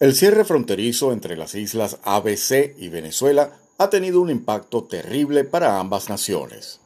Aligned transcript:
El 0.00 0.14
cierre 0.14 0.46
fronterizo 0.46 1.12
entre 1.12 1.36
las 1.36 1.54
islas 1.54 1.98
ABC 2.04 2.74
y 2.78 2.88
Venezuela 2.88 3.60
ha 3.76 3.90
tenido 3.90 4.22
un 4.22 4.30
impacto 4.30 4.84
terrible 4.84 5.44
para 5.44 5.78
ambas 5.78 6.08
naciones. 6.08 6.80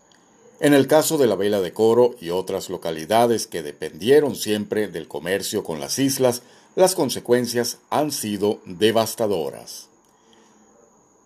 En 0.58 0.74
el 0.74 0.88
caso 0.88 1.16
de 1.16 1.28
la 1.28 1.36
vela 1.36 1.60
de 1.60 1.72
Coro 1.72 2.16
y 2.20 2.30
otras 2.30 2.70
localidades 2.70 3.46
que 3.46 3.62
dependieron 3.62 4.34
siempre 4.34 4.88
del 4.88 5.06
comercio 5.06 5.62
con 5.62 5.78
las 5.78 6.00
islas, 6.00 6.42
las 6.74 6.96
consecuencias 6.96 7.78
han 7.88 8.10
sido 8.10 8.58
devastadoras. 8.64 9.86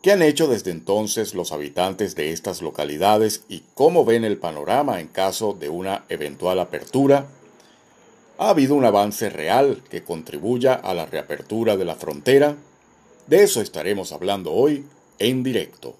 ¿Qué 0.02 0.12
han 0.12 0.20
hecho 0.20 0.46
desde 0.46 0.72
entonces 0.72 1.32
los 1.32 1.52
habitantes 1.52 2.14
de 2.14 2.32
estas 2.32 2.60
localidades 2.60 3.44
y 3.48 3.62
cómo 3.72 4.04
ven 4.04 4.26
el 4.26 4.36
panorama 4.36 5.00
en 5.00 5.08
caso 5.08 5.56
de 5.58 5.70
una 5.70 6.04
eventual 6.10 6.60
apertura? 6.60 7.28
¿Ha 8.40 8.50
habido 8.50 8.76
un 8.76 8.84
avance 8.84 9.30
real 9.30 9.82
que 9.90 10.04
contribuya 10.04 10.74
a 10.74 10.94
la 10.94 11.06
reapertura 11.06 11.76
de 11.76 11.84
la 11.84 11.96
frontera? 11.96 12.54
De 13.26 13.42
eso 13.42 13.60
estaremos 13.60 14.12
hablando 14.12 14.52
hoy 14.52 14.84
en 15.18 15.42
directo. 15.42 15.96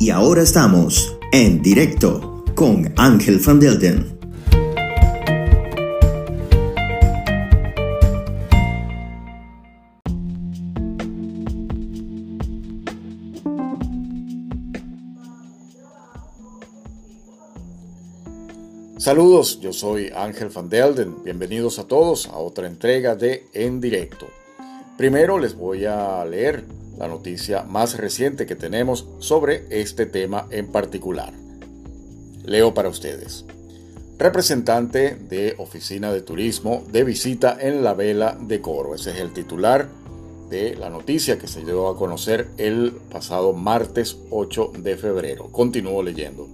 Y 0.00 0.10
ahora 0.10 0.42
estamos 0.42 1.16
en 1.30 1.62
directo 1.62 2.44
con 2.56 2.92
Ángel 2.96 3.38
Van 3.46 3.60
Delden. 3.60 4.23
Saludos, 19.04 19.60
yo 19.60 19.74
soy 19.74 20.10
Ángel 20.16 20.48
Van 20.48 20.70
Delden. 20.70 21.22
Bienvenidos 21.24 21.78
a 21.78 21.86
todos 21.86 22.26
a 22.26 22.38
otra 22.38 22.66
entrega 22.66 23.14
de 23.14 23.46
En 23.52 23.78
Directo. 23.78 24.28
Primero 24.96 25.38
les 25.38 25.54
voy 25.54 25.84
a 25.84 26.24
leer 26.24 26.64
la 26.96 27.06
noticia 27.06 27.64
más 27.64 27.98
reciente 27.98 28.46
que 28.46 28.56
tenemos 28.56 29.06
sobre 29.18 29.66
este 29.68 30.06
tema 30.06 30.46
en 30.50 30.72
particular. 30.72 31.34
Leo 32.46 32.72
para 32.72 32.88
ustedes. 32.88 33.44
Representante 34.18 35.16
de 35.16 35.54
Oficina 35.58 36.10
de 36.10 36.22
Turismo 36.22 36.82
de 36.90 37.04
visita 37.04 37.58
en 37.60 37.84
la 37.84 37.92
vela 37.92 38.38
de 38.40 38.62
Coro. 38.62 38.94
Ese 38.94 39.10
es 39.10 39.18
el 39.18 39.34
titular 39.34 39.86
de 40.48 40.76
la 40.76 40.88
noticia 40.88 41.38
que 41.38 41.46
se 41.46 41.62
dio 41.62 41.88
a 41.88 41.98
conocer 41.98 42.48
el 42.56 42.92
pasado 43.12 43.52
martes 43.52 44.16
8 44.30 44.72
de 44.78 44.96
febrero. 44.96 45.52
Continúo 45.52 46.02
leyendo. 46.02 46.48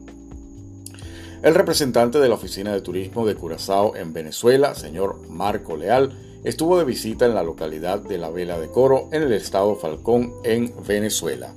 El 1.43 1.55
representante 1.55 2.19
de 2.19 2.29
la 2.29 2.35
Oficina 2.35 2.71
de 2.71 2.83
Turismo 2.83 3.27
de 3.27 3.35
Curazao 3.35 3.97
en 3.97 4.13
Venezuela, 4.13 4.75
señor 4.75 5.27
Marco 5.31 5.75
Leal, 5.75 6.13
estuvo 6.45 6.79
de 6.79 6.85
visita 6.85 7.25
en 7.25 7.35
la 7.35 7.43
localidad 7.43 7.99
de 8.01 8.19
La 8.19 8.29
Vela 8.29 8.59
de 8.59 8.69
Coro, 8.69 9.09
en 9.11 9.23
el 9.23 9.33
estado 9.33 9.75
Falcón, 9.77 10.35
en 10.45 10.71
Venezuela. 10.87 11.55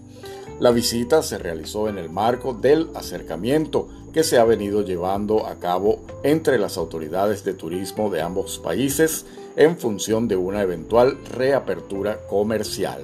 La 0.62 0.72
visita 0.72 1.22
se 1.22 1.38
realizó 1.38 1.90
en 1.90 1.98
el 1.98 2.10
marco 2.10 2.54
del 2.54 2.92
acercamiento 2.96 3.90
que 4.14 4.24
se 4.24 4.38
ha 4.38 4.46
venido 4.46 4.84
llevando 4.84 5.46
a 5.48 5.60
cabo 5.60 6.00
entre 6.24 6.60
las 6.60 6.78
autoridades 6.78 7.44
de 7.44 7.54
turismo 7.54 8.10
de 8.10 8.22
ambos 8.22 8.60
países 8.60 9.26
en 9.58 9.78
función 9.78 10.30
de 10.30 10.38
una 10.38 10.62
eventual 10.62 11.18
reapertura 11.26 12.20
comercial. 12.30 13.02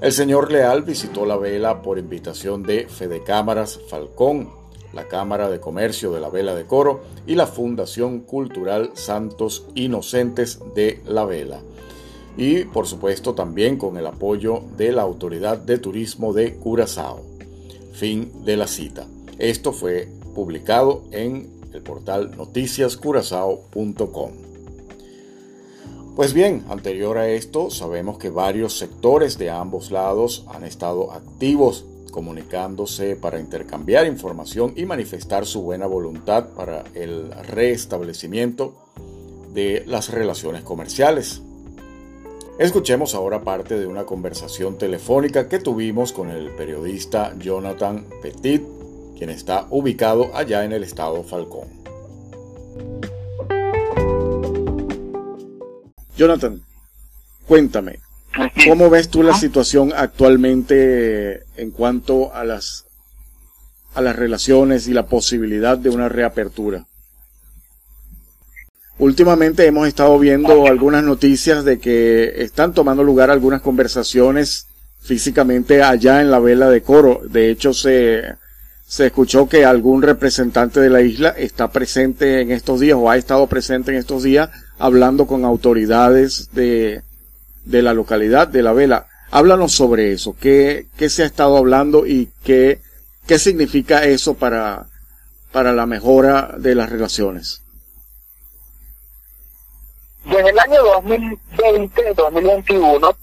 El 0.00 0.12
señor 0.12 0.50
Leal 0.50 0.84
visitó 0.84 1.26
la 1.26 1.36
vela 1.36 1.82
por 1.82 1.98
invitación 1.98 2.62
de 2.62 2.88
Fede 2.88 3.22
Cámaras 3.22 3.78
Falcón, 3.90 4.59
la 4.92 5.08
Cámara 5.08 5.48
de 5.48 5.60
Comercio 5.60 6.12
de 6.12 6.20
la 6.20 6.28
Vela 6.30 6.54
de 6.54 6.66
Coro 6.66 7.02
y 7.26 7.34
la 7.34 7.46
Fundación 7.46 8.20
Cultural 8.20 8.90
Santos 8.94 9.66
Inocentes 9.74 10.60
de 10.74 11.00
la 11.06 11.24
Vela. 11.24 11.60
Y 12.36 12.64
por 12.64 12.86
supuesto 12.86 13.34
también 13.34 13.76
con 13.76 13.96
el 13.96 14.06
apoyo 14.06 14.62
de 14.76 14.92
la 14.92 15.02
Autoridad 15.02 15.58
de 15.58 15.78
Turismo 15.78 16.32
de 16.32 16.54
Curazao. 16.54 17.22
Fin 17.92 18.44
de 18.44 18.56
la 18.56 18.66
cita. 18.66 19.06
Esto 19.38 19.72
fue 19.72 20.08
publicado 20.34 21.02
en 21.12 21.50
el 21.72 21.82
portal 21.82 22.36
noticiascurazao.com. 22.36 24.30
Pues 26.16 26.34
bien, 26.34 26.64
anterior 26.68 27.16
a 27.18 27.28
esto, 27.28 27.70
sabemos 27.70 28.18
que 28.18 28.30
varios 28.30 28.76
sectores 28.76 29.38
de 29.38 29.48
ambos 29.50 29.90
lados 29.90 30.44
han 30.48 30.64
estado 30.64 31.12
activos 31.12 31.86
comunicándose 32.10 33.16
para 33.16 33.40
intercambiar 33.40 34.06
información 34.06 34.72
y 34.76 34.84
manifestar 34.84 35.46
su 35.46 35.62
buena 35.62 35.86
voluntad 35.86 36.48
para 36.50 36.84
el 36.94 37.30
restablecimiento 37.48 38.74
de 39.52 39.84
las 39.86 40.10
relaciones 40.10 40.62
comerciales. 40.62 41.42
Escuchemos 42.58 43.14
ahora 43.14 43.42
parte 43.42 43.78
de 43.78 43.86
una 43.86 44.04
conversación 44.04 44.76
telefónica 44.76 45.48
que 45.48 45.60
tuvimos 45.60 46.12
con 46.12 46.30
el 46.30 46.50
periodista 46.50 47.34
Jonathan 47.38 48.04
Petit, 48.20 48.62
quien 49.16 49.30
está 49.30 49.66
ubicado 49.70 50.30
allá 50.34 50.64
en 50.64 50.72
el 50.72 50.82
estado 50.82 51.22
Falcón. 51.22 51.68
Jonathan, 56.16 56.60
cuéntame, 57.46 58.00
¿Cómo 58.66 58.90
ves 58.90 59.08
tú 59.08 59.22
la 59.22 59.34
situación 59.34 59.92
actualmente 59.96 61.42
en 61.56 61.70
cuanto 61.70 62.34
a 62.34 62.44
las 62.44 62.86
a 63.94 64.00
las 64.00 64.14
relaciones 64.14 64.86
y 64.86 64.92
la 64.92 65.06
posibilidad 65.06 65.76
de 65.76 65.90
una 65.90 66.08
reapertura? 66.08 66.86
Últimamente 68.98 69.66
hemos 69.66 69.88
estado 69.88 70.18
viendo 70.18 70.66
algunas 70.66 71.02
noticias 71.02 71.64
de 71.64 71.80
que 71.80 72.42
están 72.42 72.74
tomando 72.74 73.02
lugar 73.02 73.30
algunas 73.30 73.62
conversaciones 73.62 74.66
físicamente 75.00 75.82
allá 75.82 76.20
en 76.20 76.30
la 76.30 76.38
vela 76.38 76.68
de 76.68 76.82
coro. 76.82 77.22
De 77.24 77.50
hecho, 77.50 77.72
se, 77.72 78.22
se 78.86 79.06
escuchó 79.06 79.48
que 79.48 79.64
algún 79.64 80.02
representante 80.02 80.80
de 80.80 80.90
la 80.90 81.00
isla 81.00 81.30
está 81.30 81.72
presente 81.72 82.42
en 82.42 82.52
estos 82.52 82.78
días 82.78 82.98
o 83.00 83.10
ha 83.10 83.16
estado 83.16 83.46
presente 83.46 83.90
en 83.90 83.96
estos 83.96 84.22
días 84.22 84.50
hablando 84.78 85.26
con 85.26 85.44
autoridades 85.46 86.50
de, 86.52 87.02
de 87.64 87.82
la 87.82 87.94
localidad 87.94 88.48
de 88.48 88.62
La 88.62 88.72
Vela. 88.72 89.06
Háblanos 89.30 89.72
sobre 89.72 90.12
eso, 90.12 90.34
qué, 90.40 90.86
qué 90.96 91.08
se 91.08 91.22
ha 91.22 91.26
estado 91.26 91.56
hablando 91.56 92.04
y 92.06 92.30
qué, 92.44 92.80
qué 93.26 93.38
significa 93.38 94.04
eso 94.04 94.34
para, 94.34 94.86
para 95.52 95.72
la 95.72 95.86
mejora 95.86 96.54
de 96.56 96.74
las 96.74 96.90
relaciones. 96.90 97.62
Desde 100.24 100.50
el 100.50 100.58
año 100.58 100.82
2020-2021, 101.02 103.16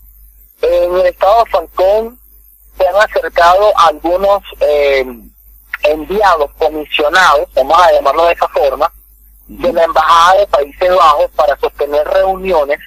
en 0.62 0.96
el 0.96 1.06
estado 1.06 1.44
de 1.44 1.52
Falcón 1.52 2.18
se 2.78 2.88
han 2.88 2.96
acercado 2.96 3.78
algunos 3.78 4.42
eh, 4.62 5.06
enviados, 5.84 6.52
comisionados, 6.58 7.50
vamos 7.54 7.78
a 7.78 7.92
llamarlo 7.92 8.26
de 8.26 8.34
esa 8.34 8.48
forma, 8.48 8.92
de 9.48 9.74
la 9.74 9.84
Embajada 9.84 10.40
de 10.40 10.48
Países 10.48 10.90
Bajos 10.90 11.30
para 11.36 11.56
sostener 11.60 12.08
reuniones 12.08 12.80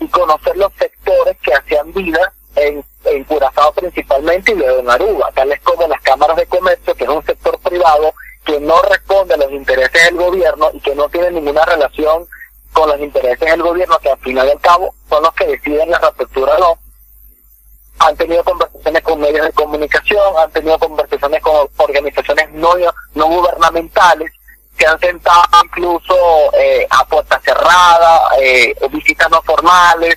y 0.00 0.08
conocer 0.08 0.56
los 0.56 0.72
sectores 0.74 1.36
que 1.42 1.54
hacían 1.54 1.92
vida 1.92 2.32
en, 2.56 2.84
en 3.04 3.24
Curazao 3.24 3.72
principalmente 3.72 4.52
y 4.52 4.56
luego 4.56 4.80
en 4.80 4.90
Aruba, 4.90 5.30
tales 5.32 5.60
como 5.60 5.86
las 5.86 6.00
cámaras 6.00 6.36
de 6.36 6.46
comercio, 6.46 6.94
que 6.94 7.04
es 7.04 7.10
un 7.10 7.24
sector 7.24 7.58
privado 7.60 8.12
que 8.44 8.58
no 8.58 8.80
responde 8.82 9.34
a 9.34 9.36
los 9.36 9.52
intereses 9.52 10.04
del 10.04 10.16
gobierno 10.16 10.70
y 10.72 10.80
que 10.80 10.94
no 10.94 11.08
tiene 11.08 11.30
ninguna 11.30 11.64
relación 11.64 12.26
con 12.72 12.88
los 12.88 13.00
intereses 13.00 13.38
del 13.38 13.62
gobierno, 13.62 13.98
que 13.98 14.10
al 14.10 14.18
final 14.18 14.48
y 14.48 14.50
al 14.50 14.60
cabo 14.60 14.94
son 15.08 15.22
los 15.22 15.34
que 15.34 15.46
deciden 15.46 15.90
la 15.90 15.98
reapertura 15.98 16.54
o 16.56 16.58
no. 16.58 16.78
Han 17.98 18.16
tenido 18.16 18.42
conversaciones 18.42 19.02
con 19.02 19.20
medios 19.20 19.44
de 19.44 19.52
comunicación, 19.52 20.36
han 20.38 20.50
tenido 20.52 20.78
conversaciones 20.78 21.42
con 21.42 21.68
organizaciones 21.76 22.50
no, 22.52 22.74
no 23.14 23.26
gubernamentales, 23.26 24.32
se 24.80 24.86
han 24.86 24.98
sentado 24.98 25.42
incluso 25.62 26.14
eh, 26.54 26.86
a 26.88 27.04
puerta 27.04 27.38
cerrada, 27.44 28.22
eh, 28.40 28.74
visitas 28.90 29.30
no 29.30 29.42
formales, 29.42 30.16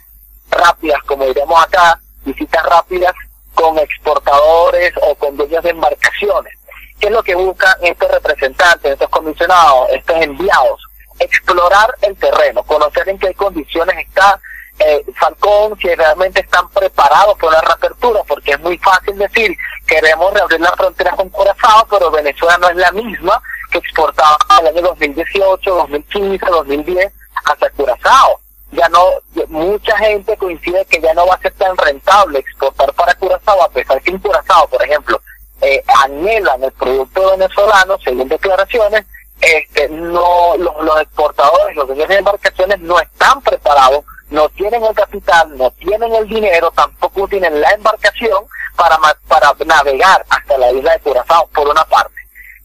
rápidas, 0.50 1.04
como 1.04 1.26
diríamos 1.26 1.62
acá, 1.62 2.00
visitas 2.24 2.64
rápidas 2.64 3.14
con 3.54 3.78
exportadores 3.78 4.94
o 5.02 5.16
con 5.16 5.36
dueños 5.36 5.62
de 5.64 5.72
embarcaciones. 5.72 6.54
¿Qué 6.98 7.08
es 7.08 7.12
lo 7.12 7.22
que 7.22 7.36
buscan 7.36 7.74
estos 7.82 8.10
representantes, 8.10 8.94
estos 8.94 9.10
comisionados, 9.10 9.90
estos 9.92 10.16
enviados? 10.22 10.82
Explorar 11.20 11.94
el 12.02 12.16
terreno, 12.16 12.64
conocer 12.64 13.10
en 13.10 13.20
qué 13.20 13.34
condiciones 13.34 13.98
está 14.08 14.40
eh, 14.80 15.04
Falcón, 15.20 15.78
si 15.80 15.94
realmente 15.94 16.40
están 16.40 16.70
preparados 16.70 17.38
para 17.38 17.58
la 17.58 17.62
reapertura, 17.62 18.22
porque 18.26 18.52
es 18.52 18.60
muy 18.62 18.78
fácil 18.78 19.18
decir, 19.18 19.56
queremos 19.86 20.34
reabrir 20.34 20.62
la 20.62 20.72
frontera 20.72 21.12
con 21.12 21.30
Curazao, 21.30 21.86
pero 21.90 22.10
Venezuela 22.10 22.58
no 22.58 22.70
es 22.70 22.78
la 22.78 22.92
misma 22.94 23.42
que 23.74 23.80
exportaba 23.80 24.38
en 24.60 24.68
el 24.68 24.78
año 24.78 24.88
2018, 24.90 25.76
2015, 25.76 26.46
2010 26.46 27.14
hasta 27.46 27.70
Curazao. 27.72 28.40
Ya 28.72 28.88
no, 28.90 29.04
mucha 29.50 29.98
gente 29.98 30.38
coincide 30.38 30.86
que 30.86 31.02
ya 31.02 31.14
no 31.14 31.28
va 31.28 31.36
a 31.36 31.40
ser 31.40 31.52
tan 31.54 31.76
rentable 31.78 32.40
exportar 32.40 32.94
para 32.94 33.14
Curazao, 33.16 33.62
a 33.64 33.70
pesar 33.70 34.02
que 34.02 34.12
en 34.12 34.20
Curazao, 34.20 34.68
por 34.68 34.82
ejemplo, 34.84 35.20
eh, 35.62 35.84
anhelan 36.04 36.64
el 36.64 36.72
producto 36.72 37.32
venezolano, 37.32 37.98
según 38.04 38.28
declaraciones, 38.28 39.06
este, 39.42 39.90
no, 39.90 40.56
los, 40.58 40.84
los 40.84 41.02
exportadores, 41.02 41.76
los 41.76 41.88
dueños 41.88 42.08
de 42.08 42.18
embarcaciones 42.18 42.80
no 42.80 43.00
están 43.00 43.42
preparados, 43.42 44.06
no 44.30 44.50
tienen 44.50 44.84
el 44.84 44.96
capital, 44.96 45.56
no 45.58 45.70
tienen 45.72 46.14
el 46.16 46.28
dinero, 46.28 46.72
tampoco 46.72 47.28
tienen 47.28 47.60
la 47.62 47.72
embarcación 47.72 48.46
para, 48.76 48.98
para 49.28 49.54
navegar 49.66 50.26
hasta 50.30 50.58
la 50.58 50.72
isla 50.72 50.94
de 50.94 51.00
Curazao, 51.00 51.48
por 51.48 51.68
una 51.68 51.84
parte. 51.86 52.13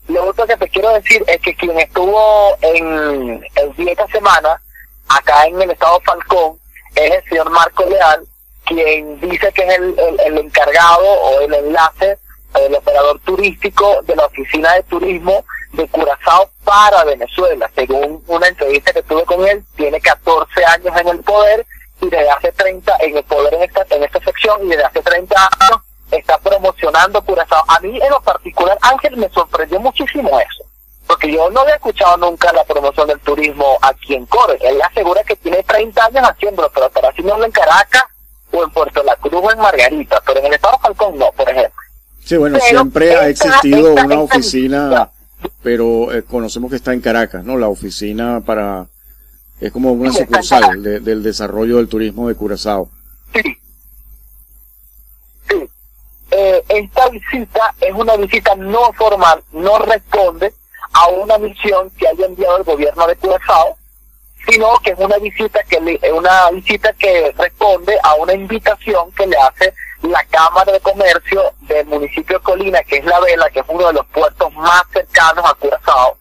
Lo 0.08 0.25
otro 0.25 0.46
que 0.46 0.56
te 0.56 0.69
quiero 0.70 0.93
decir 0.94 1.22
es 1.26 1.38
que 1.40 1.55
quien 1.55 1.78
estuvo 1.78 2.56
en 2.62 3.44
el 3.56 3.76
día 3.76 3.93
esta 3.93 4.06
semana, 4.08 4.60
acá 5.08 5.44
en 5.44 5.60
el 5.60 5.70
estado 5.70 6.00
Falcón, 6.00 6.58
es 6.94 7.12
el 7.12 7.25
señor 7.28 7.50
Marco 7.50 7.84
Leal, 7.84 8.26
quien 8.64 9.20
dice 9.20 9.52
que 9.52 9.62
es 9.62 9.78
el, 9.78 9.94
el 10.25 10.38
encargado 10.38 11.05
o 11.05 11.40
el 11.40 11.52
enlace, 11.52 12.19
el 12.55 12.75
operador 12.75 13.20
turístico 13.20 14.00
de 14.05 14.16
la 14.16 14.25
Oficina 14.25 14.72
de 14.75 14.82
Turismo 14.84 15.44
de 15.75 15.87
Curazao 15.88 16.50
para 16.64 17.04
Venezuela. 17.04 17.70
Según 17.75 18.25
una 18.28 18.49
entrevista 18.49 18.94
que 18.94 19.02
tuve 19.02 19.25
con 19.25 19.46
él, 19.46 19.62
tiene 19.76 20.00
14 20.00 20.64
años 20.64 20.96
en 20.99 21.08
el 21.08 21.20
poder 21.20 21.66
y 22.00 22.08
desde 22.08 22.31
hace 22.31 22.52
30 22.52 22.96
en 23.00 23.19
el 23.19 23.25
poder 23.25 23.52
en 23.52 23.62
esta, 23.62 23.87
en 23.90 24.04
esta 24.04 24.20
sección 24.20 24.64
y 24.64 24.69
desde 24.70 24.84
hace 24.84 25.02
30 25.02 25.50
años 25.61 25.88
está 26.10 26.38
promocionando 26.38 27.22
Curazao. 27.22 27.62
A 27.69 27.81
mí 27.81 27.99
en 28.00 28.10
lo 28.10 28.20
particular, 28.20 28.78
Ángel, 28.82 29.16
me 29.16 29.28
sorprendió 29.31 29.81
muchísimo 29.81 30.38
eso. 30.40 30.64
Porque 31.06 31.32
yo 31.32 31.50
no 31.50 31.60
había 31.60 31.76
escuchado 31.76 32.16
nunca 32.19 32.52
la 32.52 32.64
promoción 32.64 33.08
del 33.08 33.20
turismo 33.20 33.78
aquí 33.81 34.14
en 34.14 34.26
Core. 34.26 34.58
Él 34.60 34.81
asegura 34.82 35.22
que 35.25 35.37
tiene 35.37 35.62
30 35.62 36.05
años 36.05 36.22
haciéndolo, 36.28 36.70
pero 36.75 36.90
para 36.90 37.12
no 37.25 37.44
en 37.44 37.50
Caracas 37.50 38.05
o 38.52 38.62
en 38.62 38.70
Puerto 38.70 39.02
La 39.02 39.16
Cruz 39.16 39.43
o 39.43 39.50
en 39.50 39.58
Margarita. 39.58 40.22
Pero 40.26 40.40
en 40.40 40.46
el 40.46 40.55
Estado 40.55 40.78
Falcón 40.78 41.19
no, 41.19 41.31
por 41.32 41.49
ejemplo. 41.49 41.81
Sí, 42.25 42.37
bueno, 42.37 42.58
siempre 42.61 43.16
ha 43.16 43.28
existido 43.28 43.94
una 43.94 44.20
oficina 44.20 45.11
pero 45.62 46.12
eh, 46.12 46.22
conocemos 46.22 46.70
que 46.70 46.76
está 46.76 46.93
en 46.93 47.00
Caracas, 47.00 47.44
¿no? 47.44 47.56
La 47.56 47.69
oficina 47.69 48.43
para, 48.44 48.87
es 49.61 49.72
como 49.72 49.93
una 49.93 50.12
sucursal 50.12 50.82
del 50.82 51.22
desarrollo 51.22 51.76
del 51.76 51.88
turismo 51.88 52.28
de 52.28 52.34
Curazao. 52.34 52.90
Sí. 53.34 53.58
Eh, 56.31 56.62
esta 56.78 57.08
visita 57.08 57.75
es 57.80 57.92
una 57.92 58.16
visita 58.16 58.54
no 58.54 58.92
formal, 58.92 59.42
no 59.52 59.78
responde 59.80 60.52
a 60.92 61.08
una 61.08 61.38
misión 61.38 61.90
que 61.90 62.08
haya 62.08 62.26
enviado 62.26 62.58
el 62.58 62.64
gobierno 62.64 63.06
de 63.06 63.16
Curazao, 63.16 63.76
sino 64.48 64.78
que 64.78 64.90
es 64.90 64.98
una 64.98 65.19
visita 65.19 65.62
que 65.64 65.78
una 66.12 66.50
visita 66.50 66.92
que 66.94 67.34
responde 67.36 67.98
a 68.02 68.14
una 68.14 68.32
invitación 68.32 69.10
que 69.12 69.26
le 69.26 69.36
hace 69.36 69.75
la 70.02 70.25
Cámara 70.25 70.72
de 70.72 70.80
Comercio 70.80 71.52
del 71.62 71.86
municipio 71.86 72.38
de 72.38 72.44
Colina, 72.44 72.82
que 72.84 72.98
es 72.98 73.04
la 73.04 73.20
Vela, 73.20 73.50
que 73.50 73.60
es 73.60 73.66
uno 73.69 73.88
de 73.88 73.94
los 73.94 74.06
puertos 74.06 74.52
más 74.54 74.82
cercanos 74.92 75.44
a 75.44 75.54
Curazao, 75.54 76.16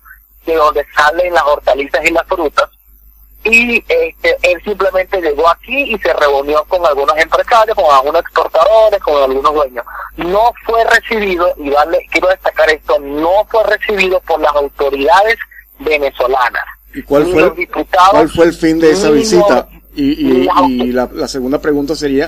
de 0.46 0.56
donde 0.56 0.86
salen 0.96 1.34
las 1.34 1.44
hortalizas 1.44 2.04
y 2.04 2.12
las 2.12 2.28
frutas. 2.28 2.70
Y 3.50 3.78
este, 3.88 4.38
él 4.42 4.62
simplemente 4.64 5.22
llegó 5.22 5.50
aquí 5.50 5.94
y 5.94 5.98
se 6.00 6.14
reunió 6.14 6.64
con 6.66 6.86
algunos 6.86 7.18
empresarios, 7.18 7.76
con 7.76 7.86
algunos 7.94 8.22
exportadores, 8.22 9.00
con 9.02 9.24
algunos 9.24 9.54
dueños. 9.54 9.86
No 10.18 10.52
fue 10.66 10.84
recibido, 10.86 11.54
y 11.58 11.70
vale, 11.70 12.06
quiero 12.12 12.28
destacar 12.28 12.70
esto, 12.70 13.00
no 13.00 13.46
fue 13.50 13.64
recibido 13.64 14.20
por 14.22 14.42
las 14.42 14.54
autoridades 14.54 15.38
venezolanas. 15.80 16.64
¿Y 16.94 17.04
cuál, 17.04 17.28
fue, 17.28 17.68
cuál 18.12 18.30
fue 18.30 18.46
el 18.46 18.54
fin 18.54 18.80
de 18.80 18.92
esa 18.92 19.12
visita? 19.12 19.70
Y, 19.96 20.46
y, 20.66 20.92
la, 20.92 21.10
la, 21.12 21.28
segunda 21.28 21.60
pregunta 21.60 21.96
sería, 21.96 22.28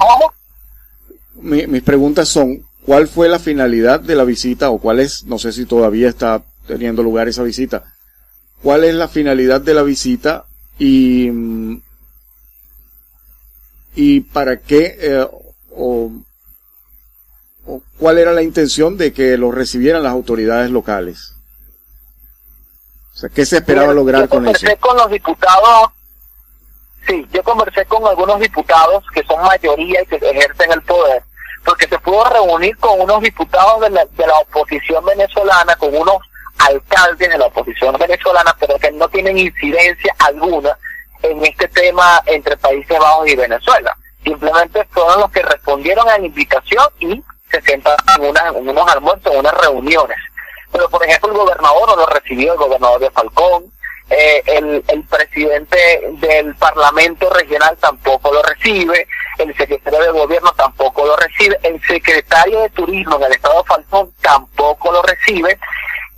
mis 1.36 1.84
preguntas 1.84 2.28
son, 2.28 2.66
¿cuál 2.86 3.08
fue 3.08 3.30
la 3.30 3.40
finalidad 3.40 4.00
de 4.00 4.16
la 4.16 4.24
visita 4.24 4.70
o 4.72 4.80
cuál 4.80 5.00
es, 5.00 5.26
no 5.26 5.38
sé 5.38 5.52
si 5.52 5.66
todavía 5.66 6.10
está 6.10 6.42
teniendo 6.68 7.04
lugar 7.04 7.28
esa 7.28 7.44
visita, 7.44 7.84
cuál 8.64 8.84
es 8.84 8.96
la 8.96 9.08
finalidad 9.08 9.62
de 9.62 9.74
la 9.74 9.84
visita 9.84 10.46
y, 10.80 11.30
y 13.96 14.22
para 14.22 14.58
qué 14.58 14.98
eh, 15.00 15.28
o, 15.76 16.12
cuál 17.98 18.18
era 18.18 18.32
la 18.32 18.42
intención 18.42 18.98
de 18.98 19.14
que 19.14 19.38
lo 19.38 19.52
recibieran 19.52 20.04
las 20.04 20.14
autoridades 20.14 20.72
locales? 20.72 21.36
O 23.14 23.18
sea, 23.20 23.30
¿qué 23.30 23.46
se 23.46 23.58
esperaba 23.58 23.94
lograr 23.94 24.28
con 24.30 24.48
eso? 24.48 24.66
con 24.80 24.98
los 24.98 25.12
diputados 25.12 25.92
Sí, 27.08 27.28
yo 27.34 27.42
conversé 27.44 27.86
con 27.86 28.06
algunos 28.06 28.40
diputados 28.40 29.04
que 29.14 29.24
son 29.24 29.42
mayoría 29.42 30.02
y 30.02 30.06
que 30.06 30.16
ejercen 30.18 30.72
el 30.72 30.82
poder 30.84 31.24
porque 31.66 31.88
se 31.88 32.00
pudo 32.00 32.24
reunir 32.26 32.78
con 32.78 33.00
unos 33.02 33.22
diputados 33.22 33.82
de 33.82 33.90
la, 33.90 34.06
de 34.06 34.28
la 34.28 34.40
oposición 34.40 35.04
venezolana, 35.06 35.76
con 35.76 35.96
unos 35.96 36.18
alcaldes 36.60 37.30
de 37.30 37.38
la 37.38 37.46
oposición 37.46 37.98
venezolana, 37.98 38.56
pero 38.60 38.78
que 38.78 38.92
no 38.92 39.08
tienen 39.10 39.38
incidencia 39.38 40.16
alguna 40.20 40.78
en 41.22 41.44
este 41.44 41.68
tema 41.68 42.22
entre 42.26 42.58
Países 42.58 43.00
Bajos 43.00 43.28
y 43.30 43.36
Venezuela. 43.36 43.96
Simplemente 44.24 44.86
fueron 44.92 45.22
los 45.22 45.32
que 45.32 45.42
respondieron 45.42 46.08
a 46.10 46.18
la 46.18 46.26
invitación 46.26 46.86
y 47.00 47.22
se 47.52 47.62
sentaron 47.62 48.06
en, 48.18 48.30
una, 48.30 48.52
unos 48.52 48.92
almuerzos, 48.92 49.34
en 49.34 49.40
unas 49.40 49.54
reuniones. 49.54 50.18
Pero, 50.72 50.90
por 50.90 51.04
ejemplo, 51.04 51.32
el 51.32 51.38
gobernador 51.38 51.90
no 51.90 51.96
lo 51.96 52.06
recibió, 52.06 52.54
el 52.54 52.60
gobernador 52.60 53.00
de 53.00 53.12
Falcón, 53.12 53.72
eh, 54.10 54.42
el, 54.46 54.84
el 54.88 55.04
presidente 55.04 55.78
del 56.14 56.56
Parlamento 56.56 57.30
Regional 57.30 57.78
tampoco 57.78 58.34
lo 58.34 58.42
recibe, 58.44 59.08
el 59.38 59.56
secretario 59.56 60.00
de 60.00 60.20
Gobierno 60.20 60.52
tampoco 60.54 61.06
lo 61.06 61.16
recibe, 61.16 61.60
el 61.64 61.82
secretario 61.82 62.62
de 62.62 62.70
Turismo 62.70 63.18
en 63.18 63.24
el 63.24 63.32
Estado 63.34 63.62
de 63.62 63.68
Falcón 63.68 64.12
tampoco 64.22 64.92
lo 64.92 65.02
recibe, 65.04 65.58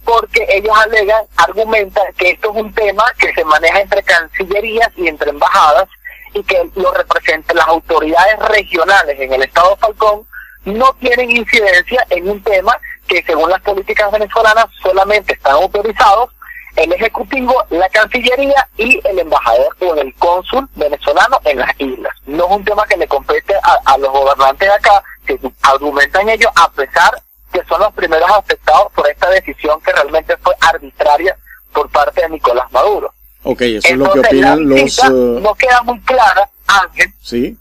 porque 0.04 0.46
ellos 0.50 0.76
alegan, 0.86 1.24
argumentan 1.38 2.12
que 2.18 2.32
esto 2.32 2.52
es 2.52 2.56
un 2.58 2.74
tema 2.74 3.04
que 3.18 3.34
se 3.34 3.44
maneja 3.46 3.82
entre 3.82 4.04
cancillerías 4.04 4.90
y 4.98 5.08
entre 5.08 5.30
embajadas 5.30 5.88
y 6.34 6.44
que 6.44 6.70
lo 6.76 6.92
representan 6.94 7.58
las 7.58 7.68
autoridades 7.68 8.40
regionales 8.40 9.20
en 9.20 9.34
el 9.34 9.44
Estado 9.44 9.76
Falcón 9.78 10.26
no 10.66 10.94
tienen 11.00 11.32
incidencia 11.32 12.06
en 12.10 12.30
un 12.30 12.42
tema 12.44 12.78
que 13.08 13.24
según 13.24 13.50
las 13.50 13.62
políticas 13.62 14.12
venezolanas 14.12 14.66
solamente 14.82 15.34
están 15.34 15.54
autorizados 15.54 16.30
el 16.76 16.94
Ejecutivo, 16.94 17.54
la 17.70 17.90
Cancillería 17.90 18.68
y 18.78 19.02
el 19.06 19.20
embajador 19.20 19.76
o 19.82 19.96
el 19.96 20.14
cónsul 20.16 20.70
venezolano 20.76 21.40
en 21.44 21.60
las 21.60 21.72
islas. 21.80 22.16
No 22.26 22.46
es 22.46 22.52
un 22.52 22.64
tema 22.64 22.86
que 22.88 22.96
le 22.96 23.08
compete 23.08 23.56
a, 23.86 23.98
los 23.98 24.10
gobernantes 24.10 24.70
de 24.70 24.74
acá, 24.74 25.04
que 25.26 25.38
argumentan 25.64 26.30
ellos 26.30 26.52
a 26.56 26.72
pesar 26.72 27.12
que 27.52 27.64
son 27.66 27.82
los 27.82 27.94
primeros 27.94 28.30
afectados 28.32 28.92
por 28.94 29.08
esta 29.08 29.30
decisión 29.30 29.80
que 29.82 29.92
realmente 29.92 30.36
fue 30.38 30.56
arbitraria 30.62 31.36
por 31.74 31.90
parte 31.90 32.22
de 32.22 32.30
Nicolás 32.30 32.72
Maduro. 32.72 33.14
Ok, 33.44 33.62
eso 33.62 33.88
es 33.88 33.98
lo 33.98 34.12
que 34.12 34.20
opinan 34.20 34.70
los... 34.70 35.00
Uh, 35.00 35.40
no 35.40 35.56
queda 35.56 35.82
muy 35.84 36.00
clara, 36.02 36.50
Ángel. 36.68 37.12
Sí. 37.22 37.58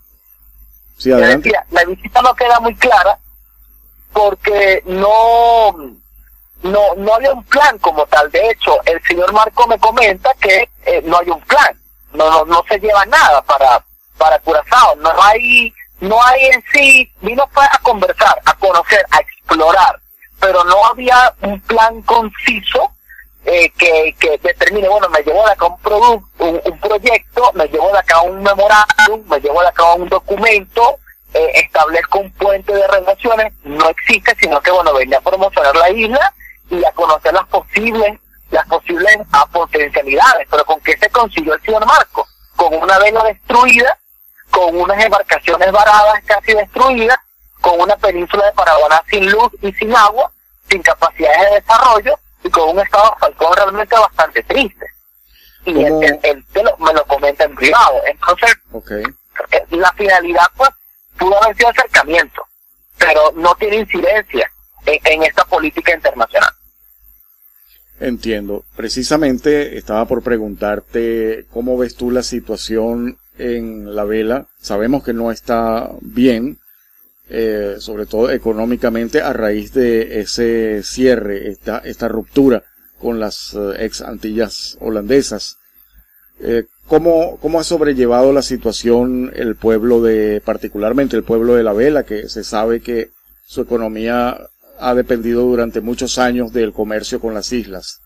Sí, 0.99 1.11
adelante. 1.11 1.53
la 1.71 1.85
visita 1.85 2.21
no 2.21 2.35
queda 2.35 2.61
muy 2.61 2.75
clara 2.75 3.19
porque 4.13 4.83
no 4.85 5.75
no, 6.63 6.95
no 6.97 7.15
había 7.15 7.33
un 7.33 7.45
plan 7.45 7.79
como 7.79 8.07
tal. 8.07 8.31
De 8.31 8.51
hecho, 8.51 8.73
el 8.85 9.03
señor 9.03 9.33
Marco 9.33 9.67
me 9.67 9.79
comenta 9.79 10.33
que 10.41 10.69
eh, 10.85 11.03
no 11.05 11.19
hay 11.19 11.31
un 11.31 11.41
plan, 11.43 11.79
no, 12.13 12.31
no, 12.31 12.45
no 12.45 12.65
se 12.69 12.79
lleva 12.79 13.05
nada 13.07 13.43
para, 13.43 13.85
para 14.19 14.39
Curazao, 14.41 14.97
no 14.97 15.11
hay, 15.23 15.73
no 16.01 16.23
hay 16.25 16.47
en 16.47 16.65
sí, 16.73 17.13
vino 17.21 17.49
a 17.55 17.79
conversar, 17.79 18.41
a 18.45 18.55
conocer, 18.55 19.05
a 19.11 19.19
explorar, 19.21 20.01
pero 20.41 20.65
no 20.65 20.85
había 20.87 21.35
un 21.43 21.61
plan 21.61 22.01
conciso 22.03 22.93
eh, 23.45 23.71
que, 23.77 24.15
que 24.19 24.39
determine, 24.43 24.89
bueno, 24.89 25.09
me 25.11 25.23
llevo 25.23 25.45
de 25.47 25.53
acá 25.53 25.67
un, 25.67 25.79
producto, 25.79 26.45
un, 26.45 26.81
proyecto, 26.81 27.53
me 27.55 27.67
llevo 27.67 27.93
de 27.93 27.99
acá 27.99 28.21
un 28.23 28.43
memorándum, 28.43 29.27
me 29.29 29.41
llevo 29.41 29.61
de 29.63 29.69
acá 29.69 29.95
un 29.95 30.09
documento, 30.09 30.99
eh, 31.35 31.51
establezco 31.55 32.21
un 32.21 32.33
puente 32.33 32.75
de 32.75 32.87
relaciones, 32.87 33.53
no 33.65 33.89
existe, 33.89 34.35
sino 34.41 34.61
que, 34.61 34.71
bueno, 34.71 34.93
venía 34.95 35.19
a 35.19 35.23
promocionar 35.23 35.75
la 35.77 35.91
isla 35.91 36.35
y 36.71 36.85
a 36.85 36.93
conocer 36.93 37.33
las 37.33 37.47
posibles 37.49 38.19
las 38.51 38.67
posibles 38.67 39.17
potencialidades. 39.53 40.47
Pero 40.51 40.65
¿con 40.65 40.81
qué 40.81 40.97
se 40.99 41.09
consiguió 41.11 41.55
el 41.55 41.63
señor 41.63 41.87
Marco? 41.87 42.27
Con 42.57 42.75
una 42.75 42.99
vela 42.99 43.23
destruida, 43.25 43.97
con 44.51 44.77
unas 44.77 45.05
embarcaciones 45.05 45.73
varadas 45.73 46.23
casi 46.27 46.53
destruidas, 46.53 47.19
con 47.61 47.81
una 47.81 47.97
península 47.97 48.47
de 48.47 48.53
Paraguaná 48.53 49.03
sin 49.09 49.31
luz 49.31 49.51
y 49.63 49.73
sin 49.73 49.95
agua, 49.95 50.31
sin 50.69 50.83
capacidades 50.83 51.51
de 51.51 51.55
desarrollo 51.57 52.19
y 52.43 52.51
con 52.51 52.71
un 52.71 52.81
estado 52.81 53.17
Falcón 53.21 53.57
realmente 53.57 53.97
bastante 53.97 54.43
triste. 54.45 54.87
Y 55.67 55.85
él, 55.85 56.45
me 56.79 56.93
lo 56.95 57.05
comenta 57.07 57.45
en 57.45 57.55
privado. 57.55 58.01
Entonces, 58.07 58.57
eh, 59.51 59.67
la 59.71 59.93
finalidad 59.93 60.47
pues 60.57 60.71
pudo 61.19 61.43
haber 61.43 61.57
sido 61.57 61.69
acercamiento, 61.69 62.43
pero 62.99 63.33
no 63.37 63.55
tiene 63.57 63.77
incidencia 63.77 64.51
en 64.87 65.23
esta 65.23 65.45
política 65.45 65.95
internacional. 65.95 66.51
Entiendo. 68.01 68.65
Precisamente 68.75 69.77
estaba 69.77 70.07
por 70.07 70.23
preguntarte 70.23 71.47
cómo 71.51 71.77
ves 71.77 71.97
tú 71.97 72.11
la 72.11 72.23
situación 72.23 73.19
en 73.41 73.95
la 73.95 74.05
vela. 74.05 74.47
Sabemos 74.61 75.03
que 75.03 75.13
no 75.13 75.31
está 75.31 75.91
bien, 76.01 76.59
eh, 77.29 77.77
sobre 77.79 78.07
todo 78.07 78.31
económicamente 78.31 79.23
a 79.23 79.33
raíz 79.33 79.73
de 79.73 80.21
ese 80.21 80.83
cierre, 80.83 81.49
esta, 81.49 82.09
ruptura 82.09 82.65
con 82.99 83.19
las 83.19 83.55
eh, 83.55 83.85
ex 83.85 84.03
Antillas 84.03 84.77
holandesas. 84.81 85.57
Eh, 86.41 86.65
¿cómo, 86.87 87.39
¿Cómo 87.41 87.61
ha 87.61 87.65
sobrellevado 87.65 88.33
la 88.33 88.43
situación 88.43 89.33
el 89.35 89.57
pueblo 89.57 90.03
de, 90.03 90.43
particularmente 90.45 91.17
el 91.17 91.25
pueblo 91.25 91.55
de 91.55 91.63
la 91.63 91.73
vela, 91.73 92.05
que 92.05 92.29
se 92.29 92.45
sabe 92.45 92.81
que 92.81 93.11
su 93.47 93.63
economía 93.63 94.39
ha 94.79 94.95
dependido 94.95 95.43
durante 95.43 95.81
muchos 95.81 96.19
años 96.19 96.53
del 96.53 96.73
comercio 96.73 97.21
con 97.21 97.35
las 97.35 97.53
islas? 97.53 98.01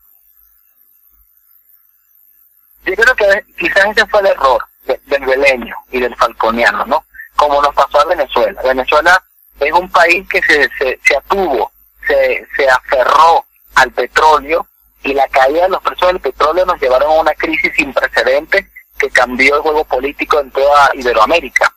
Yo 2.87 2.95
creo 2.95 3.15
que 3.17 3.55
quizás 3.59 3.87
ese 3.97 4.07
fue 4.07 4.21
el 4.21 4.27
error 4.27 4.61
del 4.85 5.25
veleño 5.27 5.77
y 5.91 6.01
del 6.01 6.15
falconiano, 6.17 6.85
¿no? 6.87 7.05
Como 7.37 7.61
nos 7.63 7.75
pasó 7.75 8.01
a 8.01 8.05
Venezuela. 8.07 8.61
Venezuela 8.63 9.23
es 9.61 9.73
un 9.73 9.91
país 9.91 10.27
que 10.29 10.41
se, 10.43 10.69
se, 10.79 10.99
se 11.03 11.17
atuvo, 11.17 11.73
se, 12.07 12.47
se 12.57 12.69
aferró 12.69 13.45
al 13.75 13.91
petróleo 13.93 14.67
y 15.03 15.15
la 15.15 15.29
caída 15.29 15.63
de 15.63 15.69
los 15.69 15.83
precios 15.83 16.13
del 16.13 16.21
petróleo 16.21 16.65
nos 16.65 16.81
llevaron 16.81 17.11
a 17.11 17.21
una 17.21 17.35
crisis 17.35 17.73
sin 17.77 17.93
precedentes 17.93 18.67
que 18.99 19.11
cambió 19.11 19.57
el 19.57 19.63
juego 19.63 19.85
político 19.85 20.41
en 20.41 20.51
toda 20.51 20.91
Iberoamérica. 20.95 21.73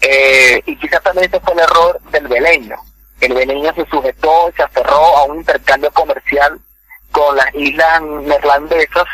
Eh, 0.00 0.62
y 0.66 0.76
quizás 0.76 1.02
también 1.02 1.28
ese 1.28 1.40
fue 1.40 1.54
el 1.54 1.60
error 1.60 2.00
del 2.10 2.28
veleño. 2.28 2.76
El 3.20 3.34
veleño 3.34 3.72
se 3.74 3.86
sujetó 3.86 4.48
y 4.48 4.52
se 4.52 4.62
aferró 4.62 5.16
a 5.18 5.24
un 5.24 5.38
intercambio 5.38 5.90
comercial 5.92 6.58
con 7.12 7.36
las 7.36 7.54
islas 7.54 8.02
neerlandesas 8.02 9.06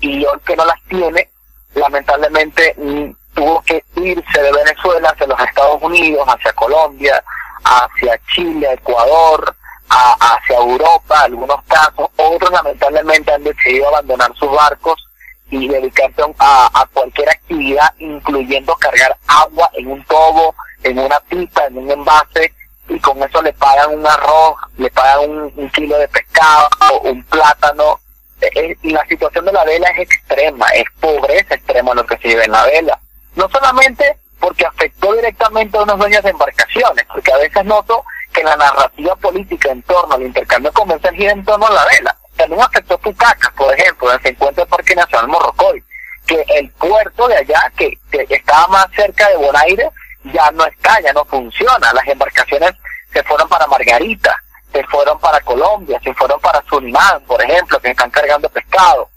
y 0.00 0.24
hoy 0.24 0.38
que 0.44 0.56
no 0.56 0.64
las 0.64 0.82
tiene, 0.88 1.30
lamentablemente 1.74 2.74
mm, 2.76 3.10
tuvo 3.34 3.62
que 3.62 3.82
irse 3.96 4.42
de 4.42 4.52
Venezuela 4.52 5.10
hacia 5.10 5.26
los 5.26 5.40
Estados 5.40 5.82
Unidos, 5.82 6.26
hacia 6.28 6.52
Colombia, 6.52 7.22
hacia 7.64 8.18
Chile, 8.34 8.72
Ecuador, 8.72 9.54
hacia 9.90 10.56
Europa, 10.56 11.22
algunos 11.22 11.62
casos, 11.64 12.08
otros 12.16 12.50
lamentablemente 12.50 13.32
han 13.32 13.42
decidido 13.42 13.88
abandonar 13.88 14.32
sus 14.36 14.50
barcos 14.50 15.04
y 15.50 15.66
dedicarse 15.66 16.22
a, 16.38 16.86
cualquier 16.92 17.28
actividad, 17.28 17.92
incluyendo 17.98 18.74
cargar 18.76 19.16
agua 19.26 19.68
en 19.74 19.90
un 19.90 20.04
tobo, 20.04 20.54
en 20.84 20.98
una 20.98 21.18
pipa, 21.20 21.66
en 21.66 21.78
un 21.78 21.90
envase, 21.90 22.54
y 22.88 22.98
con 23.00 23.20
eso 23.22 23.42
le 23.42 23.52
pagan 23.54 23.98
un 23.98 24.06
arroz, 24.06 24.56
le 24.76 24.90
pagan 24.90 25.28
un, 25.56 25.70
kilo 25.70 25.98
de 25.98 26.08
pescado, 26.08 26.68
un 27.02 27.22
plátano. 27.24 27.98
Y 28.40 28.58
e, 28.58 28.78
e, 28.82 28.90
la 28.90 29.04
situación 29.06 29.44
de 29.44 29.52
la 29.52 29.64
vela 29.64 29.88
es 29.90 30.00
extrema, 30.00 30.66
es 30.68 30.84
pobreza 31.00 31.54
extrema 31.54 31.94
lo 31.94 32.06
que 32.06 32.16
se 32.18 32.28
vive 32.28 32.44
en 32.44 32.52
la 32.52 32.64
vela. 32.66 33.00
No 33.36 33.48
solamente 33.48 34.16
porque 34.38 34.64
afectó 34.64 35.12
directamente 35.14 35.76
a 35.76 35.82
unos 35.82 35.98
dueños 35.98 36.22
de 36.22 36.30
embarcaciones, 36.30 37.04
porque 37.12 37.32
a 37.32 37.36
veces 37.36 37.64
noto 37.64 38.04
que 38.32 38.42
la 38.42 38.56
narrativa 38.56 39.14
política 39.16 39.70
en 39.70 39.82
torno 39.82 40.14
al 40.14 40.22
intercambio 40.22 40.72
comercial 40.72 41.14
gira 41.14 41.32
en 41.32 41.44
torno 41.44 41.66
a 41.66 41.72
la 41.72 41.84
vela. 41.86 42.16
También 42.36 42.62
afectó 42.62 42.96
Tucacas, 42.98 43.52
por 43.52 43.72
ejemplo, 43.74 44.08
donde 44.08 44.22
se 44.22 44.28
encuentra 44.30 44.64
el 44.64 44.68
Parque 44.68 44.94
Nacional 44.94 45.28
Morrocoy, 45.28 45.84
que 46.26 46.44
el 46.56 46.70
puerto 46.70 47.28
de 47.28 47.36
allá, 47.36 47.70
que, 47.76 47.98
estaba 48.10 48.66
más 48.68 48.86
cerca 48.94 49.28
de 49.28 49.36
Bonaire, 49.36 49.90
ya 50.24 50.50
no 50.52 50.64
está, 50.64 51.00
ya 51.00 51.12
no 51.12 51.24
funciona. 51.24 51.92
Las 51.92 52.06
embarcaciones 52.06 52.72
se 53.12 53.22
fueron 53.24 53.48
para 53.48 53.66
Margarita, 53.66 54.42
se 54.72 54.84
fueron 54.84 55.18
para 55.18 55.40
Colombia, 55.40 56.00
se 56.02 56.14
fueron 56.14 56.40
para 56.40 56.62
Surinam, 56.68 57.22
por 57.22 57.42
ejemplo, 57.42 57.80
que 57.80 57.90
están 57.90 58.10
cargando 58.10 58.48
pescado. 58.48 59.08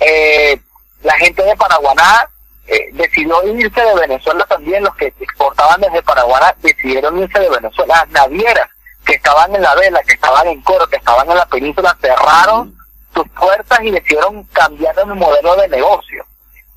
Eh, 0.00 0.60
la 1.02 1.14
gente 1.14 1.42
de 1.42 1.56
Paraguaná 1.56 2.28
eh, 2.66 2.90
decidió 2.92 3.42
irse 3.46 3.80
de 3.80 3.94
Venezuela 3.94 4.44
también, 4.46 4.84
los 4.84 4.94
que 4.96 5.12
exportaban 5.20 5.80
desde 5.80 6.02
Paraguay 6.02 6.52
decidieron 6.58 7.18
irse 7.18 7.40
de 7.40 7.50
Venezuela. 7.50 7.96
Las 7.96 8.08
navieras 8.10 8.68
que 9.04 9.14
estaban 9.14 9.54
en 9.54 9.62
la 9.62 9.74
vela, 9.74 10.00
que 10.04 10.14
estaban 10.14 10.46
en 10.46 10.62
Coro, 10.62 10.86
que 10.86 10.96
estaban 10.96 11.28
en 11.28 11.36
la 11.36 11.46
península, 11.46 11.96
cerraron 12.00 12.76
sus 13.14 13.28
puertas 13.30 13.78
y 13.82 13.90
decidieron 13.90 14.44
cambiar 14.44 14.94
el 14.98 15.14
modelo 15.14 15.56
de 15.56 15.68
negocio. 15.68 16.24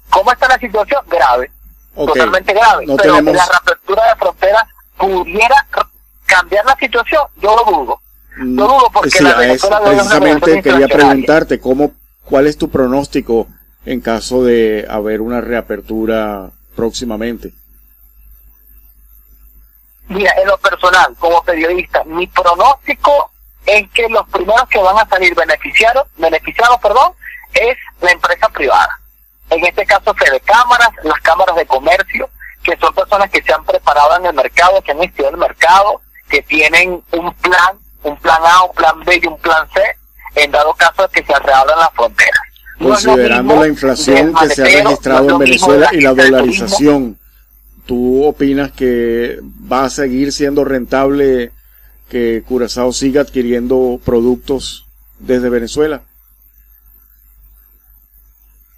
¿Cómo 0.09 0.31
está 0.31 0.47
la 0.47 0.57
situación? 0.57 1.01
Grave, 1.07 1.51
totalmente 1.95 2.53
grave. 2.53 2.85
Pero 2.97 3.15
que 3.15 3.31
la 3.31 3.45
reapertura 3.45 4.07
de 4.09 4.15
fronteras 4.15 4.63
pudiera 4.97 5.67
cambiar 6.25 6.65
la 6.65 6.75
situación, 6.75 7.23
yo 7.37 7.55
lo 7.55 7.63
dudo. 7.63 8.01
Dudo 8.37 8.89
porque 8.93 9.21
la 9.21 9.35
Venezuela 9.35 9.81
precisamente 9.83 10.61
quería 10.61 10.87
preguntarte 10.87 11.59
cómo, 11.59 11.93
cuál 12.23 12.47
es 12.47 12.57
tu 12.57 12.69
pronóstico 12.69 13.47
en 13.85 14.01
caso 14.01 14.43
de 14.43 14.85
haber 14.89 15.21
una 15.21 15.41
reapertura 15.41 16.51
próximamente? 16.75 17.53
Mira, 20.07 20.33
en 20.41 20.47
lo 20.47 20.57
personal, 20.57 21.15
como 21.17 21.43
periodista, 21.43 22.03
mi 22.03 22.27
pronóstico 22.27 23.31
es 23.65 23.89
que 23.91 24.07
los 24.09 24.27
primeros 24.29 24.67
que 24.69 24.77
van 24.79 24.97
a 24.97 25.07
salir 25.07 25.33
beneficiados, 25.33 26.07
beneficiados, 26.17 26.79
perdón, 26.79 27.13
es 27.53 27.77
la 28.01 28.11
empresa 28.11 28.49
privada. 28.49 28.99
En 29.49 29.65
este 29.65 29.85
caso, 29.85 30.13
Fede 30.13 30.39
Cámaras, 30.41 30.89
las 31.03 31.19
cámaras 31.21 31.55
de 31.55 31.65
comercio, 31.65 32.29
que 32.63 32.77
son 32.77 32.93
personas 32.93 33.29
que 33.29 33.41
se 33.41 33.53
han 33.53 33.63
preparado 33.63 34.17
en 34.17 34.25
el 34.27 34.33
mercado, 34.33 34.81
que 34.81 34.91
han 34.91 35.03
estudiado 35.03 35.35
el 35.35 35.41
mercado, 35.41 36.01
que 36.29 36.41
tienen 36.43 37.03
un 37.11 37.33
plan, 37.35 37.79
un 38.05 38.17
plan 38.17 38.39
A, 38.43 38.63
un 38.63 38.75
plan 38.75 38.99
B 39.03 39.19
y 39.21 39.27
un 39.27 39.37
plan 39.39 39.67
C, 39.73 39.81
en 40.35 40.51
dado 40.51 40.73
caso 40.75 41.03
de 41.03 41.09
que 41.09 41.25
se 41.25 41.39
reabran 41.39 41.79
las 41.79 41.91
fronteras. 41.93 42.41
Considerando 42.79 43.55
la 43.59 43.67
inflación 43.67 44.33
que 44.33 44.49
se 44.49 44.61
ha 44.61 44.83
registrado 44.83 45.29
en 45.31 45.39
Venezuela 45.39 45.89
y 45.91 46.01
la 46.01 46.13
dolarización, 46.13 47.17
¿tú 47.85 48.25
opinas 48.25 48.71
que 48.71 49.39
va 49.71 49.85
a 49.85 49.89
seguir 49.89 50.31
siendo 50.31 50.63
rentable 50.65 51.51
que 52.09 52.43
Curazao 52.47 52.93
siga 52.93 53.21
adquiriendo 53.21 53.99
productos 54.03 54.85
desde 55.19 55.49
Venezuela? 55.49 56.01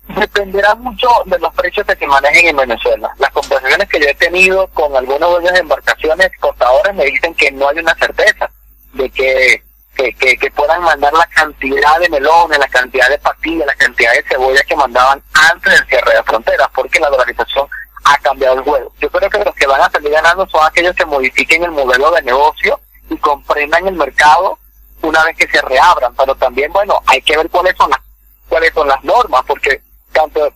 Dependerá 0.07 0.73
mucho 0.75 1.09
de 1.25 1.37
los 1.39 1.53
precios 1.53 1.85
que 1.85 1.95
se 1.95 2.07
manejen 2.07 2.47
en 2.47 2.55
Venezuela. 2.55 3.09
Las 3.19 3.31
conversaciones 3.31 3.89
que 3.89 3.99
yo 3.99 4.05
he 4.07 4.15
tenido 4.15 4.67
con 4.67 4.95
algunos 4.95 5.31
dueños 5.31 5.51
de 5.51 5.59
embarcaciones 5.59 6.27
exportadores 6.27 6.95
me 6.95 7.05
dicen 7.05 7.33
que 7.33 7.51
no 7.51 7.67
hay 7.67 7.79
una 7.79 7.93
certeza 7.95 8.49
de 8.97 9.09
que 9.09 9.63
que, 9.97 10.37
que, 10.37 10.51
puedan 10.51 10.83
mandar 10.83 11.11
la 11.11 11.25
cantidad 11.27 11.99
de 11.99 12.09
melones, 12.09 12.59
la 12.59 12.67
cantidad 12.67 13.09
de 13.09 13.17
pastillas, 13.17 13.65
la 13.65 13.75
cantidad 13.75 14.13
de 14.13 14.23
cebollas 14.29 14.63
que 14.63 14.75
mandaban 14.75 15.21
antes 15.33 15.73
del 15.73 15.87
cierre 15.87 16.13
de 16.13 16.23
fronteras, 16.23 16.67
porque 16.75 16.99
la 16.99 17.09
dolarización 17.09 17.67
ha 18.03 18.17
cambiado 18.19 18.57
el 18.57 18.63
juego. 18.63 18.93
Yo 18.99 19.09
creo 19.09 19.29
que 19.29 19.43
los 19.43 19.55
que 19.55 19.65
van 19.65 19.81
a 19.81 19.89
salir 19.89 20.11
ganando 20.11 20.47
son 20.49 20.63
aquellos 20.63 20.95
que 20.95 21.05
modifiquen 21.05 21.63
el 21.63 21.71
modelo 21.71 22.11
de 22.11 22.21
negocio 22.21 22.79
y 23.09 23.17
comprendan 23.17 23.87
el 23.87 23.95
mercado 23.95 24.59
una 25.01 25.23
vez 25.25 25.35
que 25.35 25.47
se 25.47 25.61
reabran, 25.61 26.13
pero 26.15 26.35
también, 26.35 26.71
bueno, 26.71 27.01
hay 27.07 27.21
que 27.21 27.35
ver 27.35 27.49
cuáles 27.49 27.75
son 27.75 27.89
las, 27.89 27.99
cuáles 28.47 28.71
son 28.73 28.87
las 28.87 29.03
normas, 29.03 29.41
porque 29.47 29.81
tanto 30.11 30.53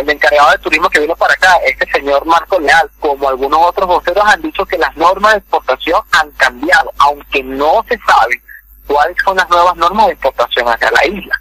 el 0.00 0.10
encargado 0.10 0.50
de 0.50 0.58
turismo 0.58 0.88
que 0.90 1.00
vino 1.00 1.16
para 1.16 1.34
acá, 1.34 1.56
este 1.66 1.90
señor 1.90 2.24
Marco 2.26 2.58
Leal, 2.58 2.90
como 3.00 3.28
algunos 3.28 3.60
otros 3.60 3.86
voceros 3.86 4.24
han 4.24 4.42
dicho 4.42 4.64
que 4.66 4.78
las 4.78 4.96
normas 4.96 5.32
de 5.32 5.38
exportación 5.38 6.00
han 6.12 6.30
cambiado, 6.32 6.92
aunque 6.98 7.42
no 7.42 7.84
se 7.88 7.98
sabe 7.98 8.40
cuáles 8.86 9.16
son 9.24 9.36
las 9.36 9.48
nuevas 9.50 9.76
normas 9.76 10.06
de 10.06 10.12
exportación 10.12 10.68
hacia 10.68 10.90
la 10.90 11.06
isla. 11.06 11.40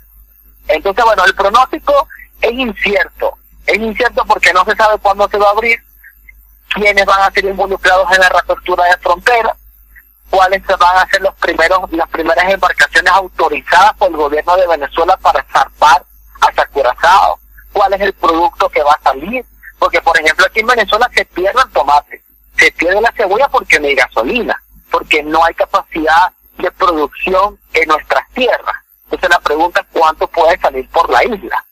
Entonces, 0.68 1.04
bueno, 1.04 1.24
el 1.26 1.36
pronóstico 1.36 2.08
es 2.42 2.52
incierto. 2.52 3.38
Es 3.66 3.78
incierto 3.78 4.24
porque 4.26 4.54
no 4.54 4.64
se 4.66 4.76
sabe 4.76 4.98
cuándo 5.00 5.28
se 5.30 5.38
va 5.38 5.48
a 5.48 5.52
abrir, 5.52 5.80
quiénes 6.74 7.06
van 7.06 7.22
a 7.22 7.32
ser 7.32 7.46
involucrados 7.46 8.12
en 8.12 8.22
la 8.22 8.30
reapertura 8.30 8.86
de 8.86 8.98
fronteras, 8.98 9.58
cuáles 10.30 10.66
van 10.66 10.98
a 10.98 11.08
ser 11.08 11.22
los 11.22 11.36
primeros, 11.36 11.92
las 11.92 12.10
primeras 12.10 12.52
embarcaciones 12.52 13.12
autorizadas 13.14 13.94
por 13.98 14.10
el 14.10 14.18
gobierno 14.18 14.56
de 14.56 14.68
Venezuela 14.68 15.18
para 15.18 15.46
zarpar 15.52 16.04
hacia 16.42 16.66
Curazao, 16.68 17.40
cuál 17.78 17.94
es 17.94 18.02
el 18.02 18.14
producto 18.14 18.70
que 18.70 18.82
va 18.82 18.94
a 18.94 19.04
salir. 19.04 19.46
Porque, 19.78 20.02
por 20.02 20.20
ejemplo, 20.20 20.46
aquí 20.48 20.62
en 20.62 20.68
Venezuela 20.68 21.10
se 21.14 21.24
pierde 21.26 21.62
el 21.64 21.72
tomate, 21.72 22.24
se 22.58 22.72
pierde 22.72 23.00
la 23.00 23.12
cebolla 23.12 23.48
porque 23.50 23.80
no 23.80 23.88
hay 23.88 23.96
gasolina, 23.96 24.64
porque 24.90 25.22
no 25.22 25.44
hay 25.44 25.54
capacidad 25.54 26.32
de 26.58 26.72
producción 26.72 27.60
en 27.74 27.88
nuestras 27.88 28.28
tierras. 28.34 28.76
Entonces 29.04 29.30
la 29.30 29.40
pregunta 29.40 29.82
es 29.82 29.88
cuánto 29.92 30.28
puede 30.28 30.58
salir 30.58 30.90
por 30.90 31.08
la 31.12 31.24
isla. 31.24 31.64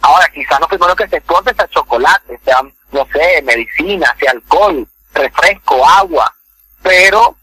Ahora, 0.00 0.26
quizás 0.32 0.58
lo 0.58 0.68
primero 0.68 0.96
que 0.96 1.06
se 1.08 1.18
exporte 1.18 1.54
sea 1.54 1.68
chocolate, 1.68 2.40
sea, 2.42 2.62
no 2.92 3.06
sé, 3.12 3.42
medicina, 3.42 4.16
sea 4.18 4.30
alcohol, 4.30 4.88
refresco, 5.12 5.86
agua, 5.86 6.34
pero 6.82 7.36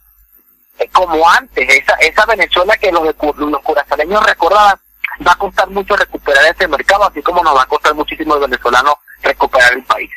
eh, 0.79 0.89
como 0.91 1.29
antes, 1.29 1.69
esa, 1.69 1.93
esa 1.97 2.25
Venezuela 2.25 2.75
que 2.77 2.91
los, 2.91 3.03
los 3.37 3.61
curazaneños 3.61 4.25
recordaban, 4.25 4.79
va 5.25 5.31
a 5.31 5.37
costar 5.37 5.69
mucho 5.69 5.95
recuperar 5.95 6.45
ese 6.45 6.67
mercado, 6.67 7.05
así 7.05 7.21
como 7.21 7.43
nos 7.43 7.55
va 7.55 7.63
a 7.63 7.67
costar 7.67 7.95
muchísimo 7.95 8.35
el 8.35 8.41
venezolano 8.41 8.97
recuperar 9.21 9.73
el 9.73 9.83
país. 9.83 10.09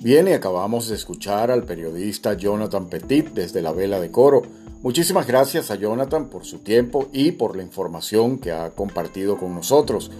Bien, 0.00 0.28
y 0.28 0.34
acabamos 0.34 0.88
de 0.88 0.96
escuchar 0.96 1.50
al 1.50 1.64
periodista 1.64 2.34
Jonathan 2.34 2.90
Petit 2.90 3.30
desde 3.30 3.62
la 3.62 3.72
Vela 3.72 4.00
de 4.00 4.10
Coro. 4.10 4.42
Muchísimas 4.82 5.26
gracias 5.26 5.70
a 5.70 5.76
Jonathan 5.76 6.28
por 6.28 6.44
su 6.44 6.58
tiempo 6.58 7.08
y 7.10 7.32
por 7.32 7.56
la 7.56 7.62
información 7.62 8.38
que 8.38 8.52
ha 8.52 8.68
compartido 8.72 9.38
con 9.38 9.54
nosotros. 9.54 10.10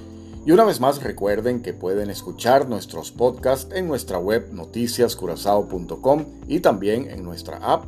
Y 0.46 0.52
una 0.52 0.64
vez 0.64 0.80
más 0.80 1.02
recuerden 1.02 1.60
que 1.60 1.74
pueden 1.74 2.08
escuchar 2.08 2.66
nuestros 2.66 3.12
podcasts 3.12 3.74
en 3.74 3.86
nuestra 3.86 4.16
web 4.16 4.48
noticiascurazao.com 4.52 6.24
y 6.48 6.60
también 6.60 7.10
en 7.10 7.22
nuestra 7.22 7.58
app 7.58 7.84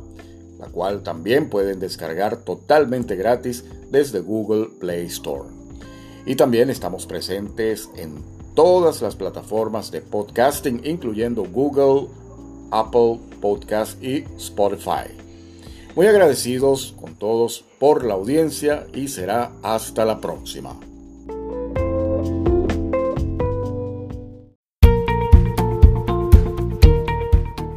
la 0.59 0.67
cual 0.67 1.03
también 1.03 1.49
pueden 1.49 1.79
descargar 1.79 2.37
totalmente 2.37 3.15
gratis 3.15 3.63
desde 3.91 4.19
Google 4.19 4.69
Play 4.79 5.05
Store. 5.05 5.49
Y 6.25 6.35
también 6.35 6.69
estamos 6.69 7.05
presentes 7.05 7.89
en 7.95 8.23
todas 8.53 9.01
las 9.01 9.15
plataformas 9.15 9.91
de 9.91 10.01
podcasting, 10.01 10.81
incluyendo 10.83 11.43
Google, 11.43 12.07
Apple 12.71 13.19
Podcast 13.39 14.01
y 14.03 14.25
Spotify. 14.37 15.07
Muy 15.95 16.07
agradecidos 16.07 16.93
con 16.99 17.15
todos 17.15 17.63
por 17.79 18.03
la 18.03 18.15
audiencia 18.15 18.87
y 18.93 19.07
será 19.07 19.51
hasta 19.63 20.05
la 20.05 20.19
próxima. 20.19 20.79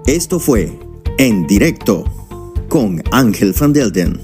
Esto 0.06 0.40
fue 0.40 0.76
En 1.18 1.46
Directo 1.46 2.04
con 2.70 3.02
Ángel 3.10 3.52
Van 3.58 3.72
Delden. 3.72 4.20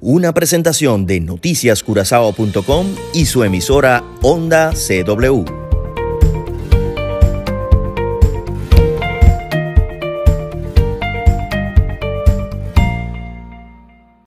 Una 0.00 0.34
presentación 0.34 1.06
de 1.06 1.20
noticiascurazao.com 1.20 2.86
y 3.14 3.24
su 3.24 3.42
emisora 3.42 4.04
Onda 4.22 4.72
CW. 4.72 5.65